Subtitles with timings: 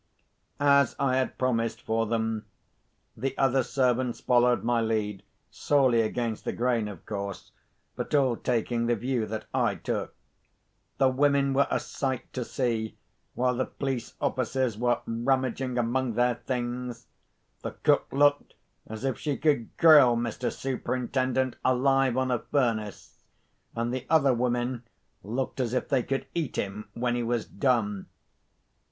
[0.59, 2.45] As I had promised for them,
[3.15, 7.51] the other servants followed my lead, sorely against the grain, of course,
[7.95, 10.15] but all taking the view that I took.
[10.97, 12.97] The women were a sight to see,
[13.35, 17.05] while the police officers were rummaging among their things.
[17.61, 18.55] The cook looked
[18.87, 20.51] as if she could grill Mr.
[20.51, 23.21] Superintendent alive on a furnace,
[23.75, 24.81] and the other women
[25.21, 28.07] looked as if they could eat him when he was done.